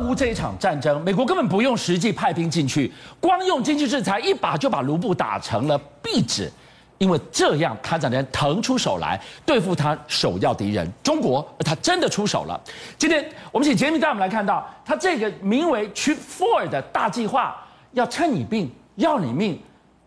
[0.00, 6.50] 乌这一场战争，美国根本不用实际派兵进去，光用经济制裁，一把就把卢布打成了壁纸。
[6.98, 12.60] 因为这样，他才能腾出手来对付他首要敌人中国，而他真的出手了。
[12.98, 17.56] 今天我们请杰米带我们来看到，他这个名为 Trip Four 的大计划，
[17.92, 19.58] 要趁你病，要你命。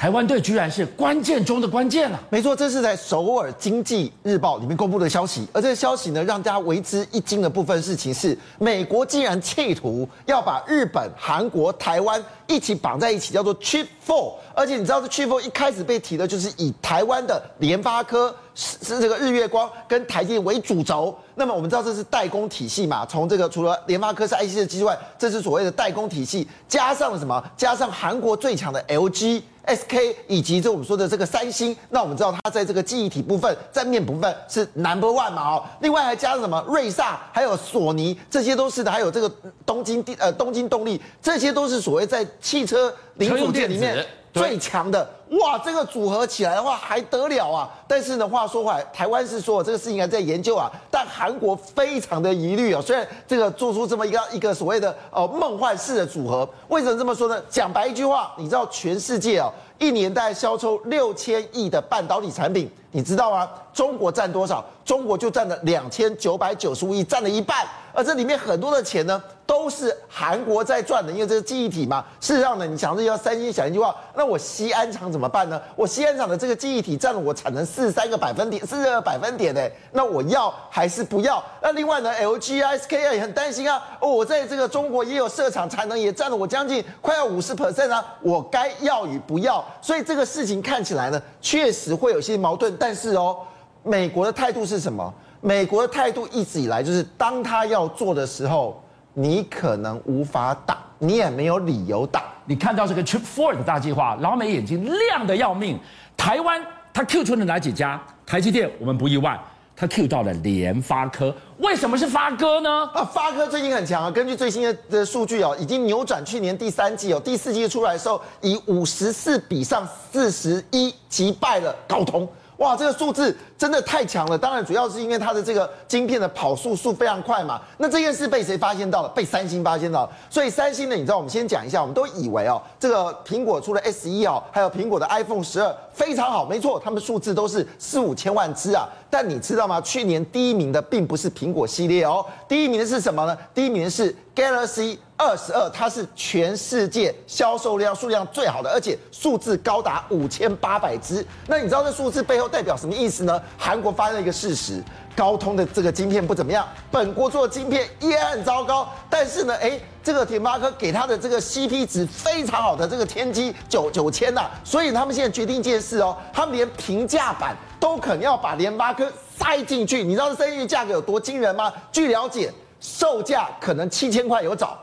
[0.00, 2.18] 台湾队居然是关键中的关键了。
[2.30, 5.46] 没错，这是在首尔经济日报里面公布的消息。
[5.52, 14.34] 而这个消息呢，让大家为之一惊的部分事情是，美国竟然企图要把日本、韩国、台湾一起绑在一起，叫做 “chip” Four。
[14.52, 18.34] 而且你知道，这 Trip Four 一开始被提的就是以台湾的联发科。
[18.52, 23.06] 是是这个日月光跟台电为主轴，那么我们知道这是代工体系嘛？
[23.06, 27.42] 从这个除了联发科是 IC 的机之外，这是所谓的代工体系，加上了什么？
[27.56, 35.54] 加上韩国最强的 LG、SK 以及这我们说的这个三星，那我们知道它在这个记忆体部分、在面部分是 number one 嘛？
[35.54, 36.62] 哦，另外还加上什么？
[36.68, 39.32] 瑞萨，还有索尼，这些都是的，还有这个
[39.64, 43.99] 东京电呃东京动力，这些都是所谓在汽车零组件里面。
[44.32, 47.70] 最强的哇，这个组合起来的话还得了啊！
[47.86, 52.82] 但是呢，话说回来，台湾是说这个事情还在研究啊，但韩国非常的疑虑啊。
[52.84, 57.40] 虽然这个做出这么一个一个所谓的呃梦幻式的组合，为什么这么说呢？
[57.48, 63.48] 讲白一句话，你知道全世界啊，一年大概销售六千亿的半导体产品，你知道吗？
[63.72, 64.64] 中国占多少？
[64.84, 67.66] 中国就占了两千九百九十五亿，占了一半。
[67.92, 72.04] 而这里面很多的钱呢，都是韩国在赚的，因为这个记忆体嘛。
[72.20, 75.60] 事实上呢，你想着要三星想一句话，那我西安厂怎么办呢？
[75.74, 79.60] 我西安厂的这个记忆体占了我产能四十三个百分点，四十二个百分点呢，
[79.92, 81.42] 那我要还是不要？
[81.62, 83.82] 那另外呢，LG、SK 啊也很担心啊。
[84.00, 89.64] 哦，我在这个中国也有设厂，产能也占了我将近快要五十 percent 啊，我该要与不要？
[89.80, 92.74] 所以这个事情看起来呢，确实会有些矛盾。
[92.78, 93.38] 但是哦，
[93.82, 95.12] 美国的态度是什么？
[95.40, 98.82] 美国的态度一直以来就是，当他要做的时候，
[99.14, 102.24] 你可能无法打，你也没有理由打。
[102.44, 105.78] 你看到这个 Trip Four 的大计划，老美眼睛亮的要命。
[106.16, 106.60] 台湾
[106.92, 108.00] 他 Q 出了哪几家？
[108.26, 109.40] 台积电我们不意外，
[109.80, 111.34] 他 Q 到了联发科。
[111.56, 112.84] 为什么是发哥呢？
[112.92, 114.10] 啊，发哥最近很强啊。
[114.10, 122.28] 根据最新的的数据哦，已经扭转去年第三季哦，第四季出来的时候，以五十四比上四十一击败了高通。
[122.60, 124.36] 哇，这个数字真的太强了！
[124.36, 127.58] 当然，主要是因为它的这个晶片的跑速速非常快嘛。
[127.78, 129.08] 那这件事被谁发现到了？
[129.08, 130.10] 被三星发现到了。
[130.28, 138.86] 所以三星呢，你知道，我们先讲一下，我们都以为哦，这个苹果出了 S 一哦，还有苹果的 iPhone 十二非常好，没错，他们数字都是四五千万只啊。
[139.08, 139.80] 但你知道吗？
[139.80, 143.34] 去年第一名的并不是苹果系列哦，第一名的是什么呢？
[143.54, 151.24] 第一名的是 Galaxy 二十二，它是全世界销售量数量最好的，而且数字高达五千八百只。
[151.46, 153.38] 那你知道这数字背后代表什么意思呢？
[153.58, 154.82] 韩国发现了一个事实，
[155.14, 158.88] 高通的这个晶片不怎么样，本国做的晶片也很糟糕。
[159.10, 170.02] 但是呢，诶，这个联发科给他的这个 CP 值非常好的这个天玑九九千呐，所以他们现在决定一件事哦，他们连平价版都可能要把联发科塞进去。
[170.02, 171.70] 你知道这塞进去价格有多惊人吗？
[171.92, 174.78] 据了解，售价可能七千块有找。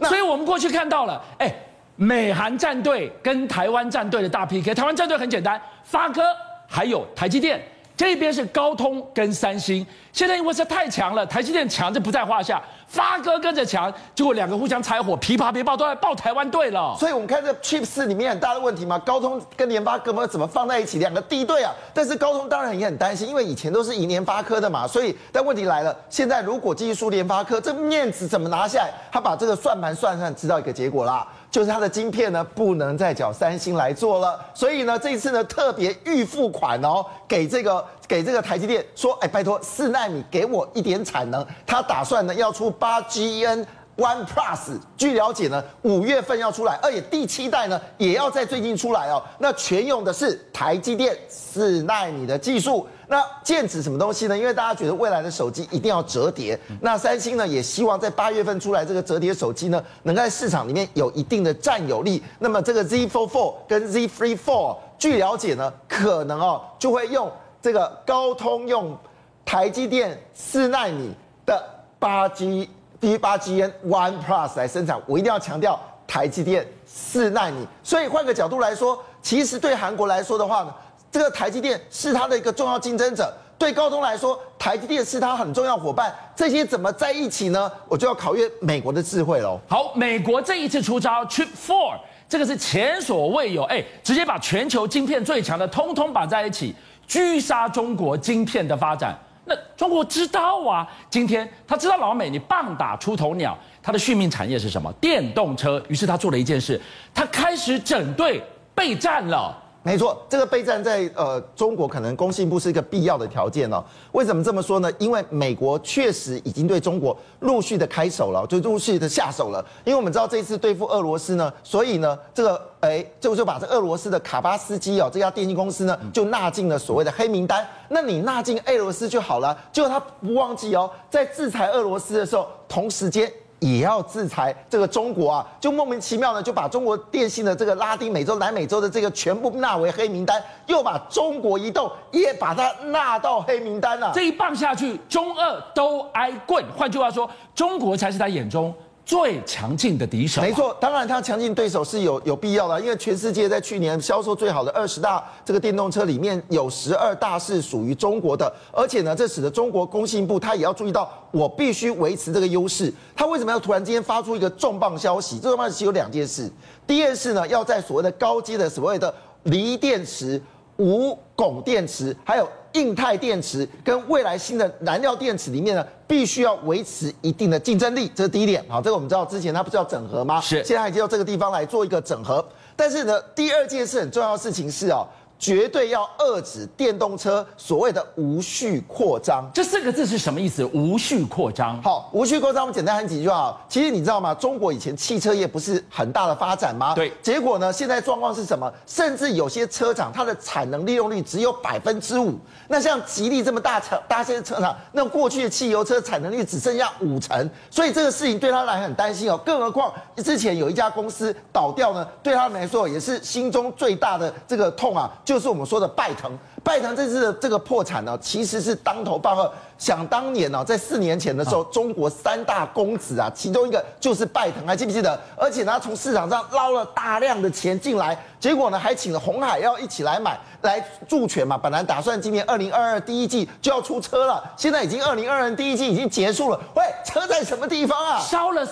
[0.00, 1.54] 所以我们过去看到了，哎，
[1.96, 4.74] 美韩战队跟台湾战队的大 PK。
[4.74, 6.22] 台湾战队很简单，发哥
[6.68, 7.60] 还有台积电，
[7.96, 9.84] 这边是高通跟三星。
[10.18, 12.60] 现在因为是太强了，台积电强就不在话下。
[12.88, 16.96] 发哥跟着强，结果两个互相拆伙，琵琶别抱都来抱台湾队了。
[16.98, 21.72] 所以，我们看这 Chip 四里面很大的问题嘛，高通跟联发科怎么放在一起，两个敌对啊？
[21.94, 24.88] 但是高通当然也很担心，因为以前都是赢联发科的嘛。
[24.88, 28.92] 所以，但问题来了，现在如果继续输联发科，这面子怎么拿下来？
[29.12, 34.44] 他把这个算盘算算，知道一个结果啦，就是他的晶片呢不能再找三星来做了。
[34.52, 42.68] 所以呢，这一次呢特别预付款哦，给这个给这个台积电说，哎，拜托四奈米给我一点产能，他打算呢要出。
[42.78, 49.20] 八 GN One Plus，据了解呢，五月份要出来，而且第七代呢也要在最近出来哦。
[49.38, 52.86] 那全用的是台积电四奈米的技术。
[53.08, 54.38] 那剑指什么东西呢？
[54.38, 62.22] 因为大家觉得未来的手机一定要折叠，那三星呢也希望在八月份出来这个折叠手机呢，能在市场里面有一定的占有率。
[62.38, 67.32] 那么这个 Z Fold Four 跟 Z Three Four，据了解呢，可能哦就会用
[67.62, 68.96] 这个高通用
[69.44, 71.12] 台积电四纳米
[71.46, 71.74] 的。
[72.00, 72.70] 八 G
[73.00, 75.76] D 八 G N One Plus 来生产，我一定要强调
[76.06, 77.66] 台积电四纳米。
[77.82, 80.72] 所以换个角度来说，其实对韩国来说的话呢，
[81.10, 83.24] 这个台积电是它的一个重要竞争者；
[83.58, 86.14] 对高通来说，台积电是它很重要伙伴。
[86.36, 87.68] 这些怎么在一起呢？
[87.88, 89.58] 我就要考验美国的智慧喽。
[89.68, 96.76] 好，美国这一次出招 Chip Four，这个是前所未有，哎，直接把全球晶片最强的通通绑在一起，
[97.08, 99.16] 狙杀中国晶片的发展。
[99.44, 104.92] 那中国知道啊，今天他知道老美你棒打出头鸟，他的续命产业是什么？
[105.00, 105.82] 电动车。
[105.88, 106.78] 于是他做了一件事，
[107.14, 108.42] 他开始整队
[108.74, 109.56] 备战了。
[109.84, 113.82] 没错，这个备战在呃中国可能工信部是一个必要的条件哦。
[114.12, 114.92] 为什么这么说呢？
[114.98, 119.64] 因为美国确实已经对中国陆续的开手了，就陆续的下手了。
[119.84, 127.66] 因为我们知道这一次对付俄罗斯呢，所以呢，这个哎就就把这俄罗斯的卡巴斯基哦这家电信公司呢就纳进了所谓的黑名单。
[127.88, 133.32] 那你纳进俄罗斯就好了，结果他不忘记哦，在制裁俄罗斯的时候，同时间。
[133.60, 144.12] 也要制裁这个中国啊，就莫名其妙的就把中国电信的这个拉丁美洲、南美洲的这个全部纳为黑名单，又把中国移动也把它纳到黑名单了。
[144.14, 146.64] 这一棒下去，中二都挨棍。
[146.76, 148.72] 换句话说，中国才是他眼中。
[149.08, 162.92] 最强劲的敌手，没错，当然他强劲对手是有有必要的，因为全世界在去年销售最好的二十大这个电动车里面有十二大是属于中国的，而且呢，这使得中国工信部他也要注意到，我必须维持这个优势。
[163.16, 165.38] 他为什么要突然之间发出一个重磅消息？
[165.38, 166.52] 这重磅消息有两件事，
[166.86, 169.14] 第一件事呢，要在所谓的高阶的所谓的
[169.44, 170.38] 锂电池、
[170.76, 172.46] 无汞电池，还有。
[172.72, 178.64] 硬态电池跟未来新的燃料电池里面呢，必须要维持一定的竞争力，这是第一点。
[178.68, 180.40] 好，这个我们知道之前它不是要整合吗？
[180.40, 182.44] 是，现在已经到这个地方来做一个整合。
[182.76, 185.06] 但是呢，第二件事很重要的事情是哦。
[185.38, 190.64] 绝对要遏止电动车所谓的无序扩张，这四个字是什么意思？
[190.74, 191.80] 无序扩张。
[191.82, 193.56] 好，无序扩张，我们简单很几句话。
[193.68, 194.34] 其实你知道吗？
[194.34, 196.94] 中国以前汽车业不是很大的发展吗？
[196.94, 197.12] 对。
[197.22, 197.72] 结果呢？
[197.72, 198.72] 现在状况是什么？
[198.86, 202.34] 甚至有些车厂它的产能利用率只有百分之五。
[202.66, 207.48] 那像吉利这么大厂，大些车厂，那过去的汽油车产能率只剩下五成。
[207.70, 209.38] 所以这个事情对他来很担心哦。
[209.46, 215.08] 更何况之前有一家公司倒掉呢，对他们来说也是心中最大的这个痛啊。
[215.28, 216.32] 就是我们说的拜腾，
[216.64, 219.52] 拜腾这次的这个破产呢，其实是当头棒喝。
[219.76, 225.20] 想当年呢，在四年前的时候，中国三大公子啊，其中一个就是拜腾，还记不记得？
[225.36, 231.58] 而且呢，他从市场上捞了大量的钱进来，结果呢，还请了红海要一起来买来助权嘛。
[231.58, 236.58] 本来打算今年二零二二第一季就要出车了，现在已经二零二二第一季已经结束了。
[236.74, 238.18] 喂，车在什么地方啊？
[238.18, 238.66] 烧了。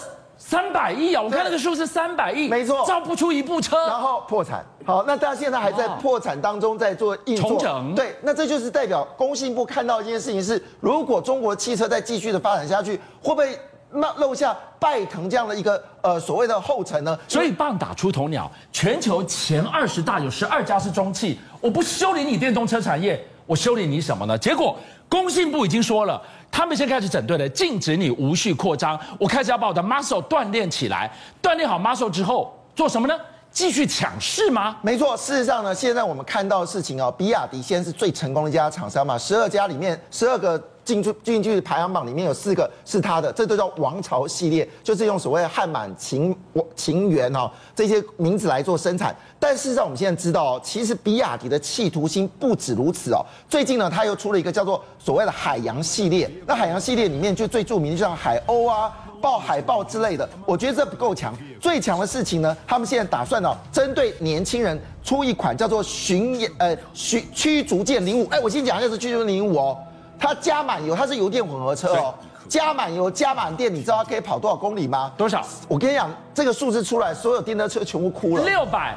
[0.48, 1.20] 三百亿啊！
[1.20, 4.64] 我看那个数是三百亿，没错，造不出一部车，然后破产。
[4.84, 7.50] 好，那大家现在还在破产当中，在做运作。
[7.50, 7.94] 重整。
[7.96, 13.58] 对，那这就是代表工信部看到一件事情是：如果中国汽车再继续的发展下去，会不会
[13.90, 17.18] 那漏下拜腾这样的一个呃所谓的后尘呢？
[17.26, 24.36] 所以棒打出头鸟，全球前二十大有十二家是中汽，我不修理你电动车产业，我修理你什么呢？
[24.36, 24.76] 结果
[25.08, 26.20] 工信部已经说了。
[26.50, 28.98] 他们先开始整顿了，禁止你无序扩张。
[29.18, 31.10] 我开始要把我的 muscle 锻炼起来，
[31.42, 33.14] 锻炼好 muscle 之后做什么呢？
[33.50, 34.76] 继续抢市吗？
[34.82, 40.62] 没错，事实上呢，现在我们看到的事情啊，比亚迪现在是最成功的一家厂商嘛，十二家里面十二个。
[40.86, 46.34] 进出进去排行榜里面有四个是他的，这都叫王朝系列，就是用所谓的汉满秦
[46.76, 49.14] 秦元哦这些名字来做生产。
[49.40, 53.20] 但事实上我们现在知道哦，其实比亚迪的企图心不止如此哦。
[53.48, 56.30] 最近呢，他又出了一个叫做所谓的海洋系列。
[56.46, 60.28] 那海洋系列里面就最著名的就像海鸥啊、豹海豹之类的。
[60.46, 68.28] 我觉得这不够强，最强的事情呢，他们现在打算哦，针对年轻人出一款叫做巡呃驱驱逐舰零五。
[68.28, 69.76] 哎，我先讲一下是驱逐舰零五哦。
[70.18, 72.14] 它加满油，它是油电混合车哦。
[72.48, 75.12] 加满油、加满电，你知道它可以跑多少公里吗？
[75.16, 75.44] 多少？
[75.66, 78.44] 我跟你讲，这个数字出来，所有电动车全部哭了。
[78.44, 78.96] 六百、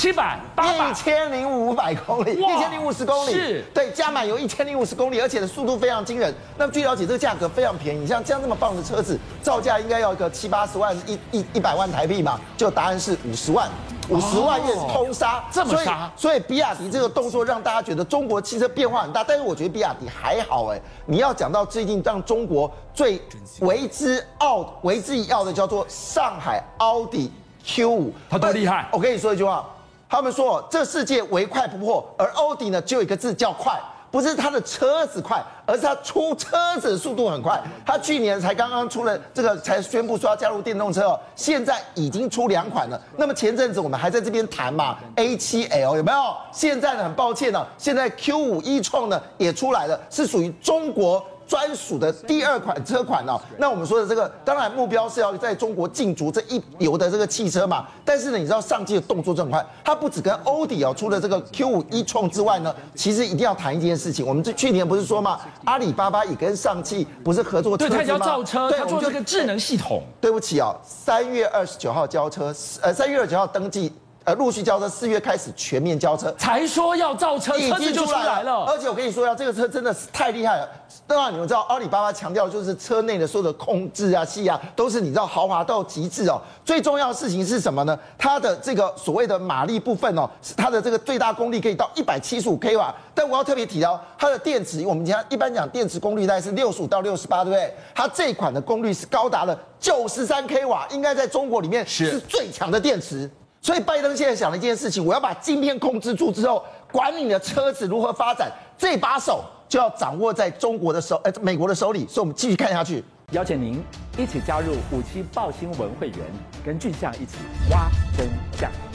[0.00, 3.32] 七百、八百、一千零五百公里，一千零五十公里。
[3.34, 3.62] 是。
[3.74, 6.34] 对，加满油一千零五十公里，而且的速度非常惊人。
[6.56, 8.06] 那么据了解，这个价格非常便宜。
[8.06, 12.40] 像这样这么棒的车子，造价应该要一个七八十万、一一一百万台币嘛？
[12.56, 13.68] 就答案是五十万。
[14.08, 20.80] 五十万也是通杀，哦，这么杀，所以比亚迪这个动作让大家觉得中国汽车变化很大，但是我觉得比亚迪还好哎。
[21.04, 23.20] 你要讲到最近让中国最
[23.60, 27.30] 为之傲、为之一傲的叫做上海奥迪
[27.62, 28.88] Q 五，它多厉害！
[28.90, 29.68] 我跟你说一句话，
[30.10, 33.80] 他们说这世界唯快不破，而奥迪呢只有一个字叫快。
[34.10, 37.62] 不是他的车子快，而是他出车子的速度很快。
[37.86, 43.00] 他去年才刚刚出了这个，才宣布说要加入电动车哦，现在已经出两款了。
[43.16, 46.36] 那么前阵子我们还在这边谈嘛，A7L 有没有？
[46.50, 51.24] 现在呢，很抱歉呢，现在 Q5 e-tron 呢也出来了，是属于中国。
[51.50, 57.88] 专属的第二款车款哦，那我们说的这个，当然目标是要在中国竞逐这一流的这个汽车嘛。
[58.04, 64.24] 但是呢，你知道上汽的动作这么快，它不止跟欧迪哦出了这个 Q5 e-tron 之外呢，其实一定要谈一件事情。
[64.24, 67.98] 我们这去年不是说嘛，阿里巴巴也跟上汽不是合作车子吗？
[67.98, 70.04] 对，它要造车，他做这个智能系统。
[70.20, 73.92] 对不起哦，三月二十九号交车，呃，三月二十九号登记。
[74.24, 78.64] 呃陆续交车，四月开始全面交车，才说要造车，车子就出来了。
[78.64, 80.68] 而且我跟你说呀，这个车真的是太厉害了。
[81.06, 86.40] 当然你们知道，阿里巴巴强调就是车内的所有的控制啊、气啊，都是你知道豪华到极致哦。
[86.64, 87.98] 最重要的事情是什么呢？
[88.18, 92.94] 它的这个所谓的马力部分哦，是它的这个最大功率可以到一百七十五 k 瓦。
[93.14, 97.74] 但我要特别提到，它的电池，我们讲一般讲电池功率大概是六十五到六十八，对不对？
[97.94, 103.28] 它这一款的功率是高达了九十三 k 瓦，应该在中国里面是最强的电池。
[103.62, 112.06] 所以拜登现在想了一件事情，我要把晶片控制住之后，管你的车子如何发展，这把手就要掌握在中国的手，呃，美国的手里。
[112.06, 113.04] 所以，我们继续看下去。
[113.32, 113.80] 邀请您
[114.18, 116.18] 一起加入五七报新闻会员，
[116.64, 117.36] 跟俊相一起
[117.70, 118.89] 挖真相。